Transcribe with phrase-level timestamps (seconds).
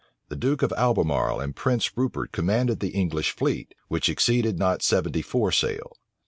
[0.29, 5.21] The duke of Albemarle and Prince Rupert commanded the English fleet, which exceeded not seventy
[5.21, 5.93] four sail.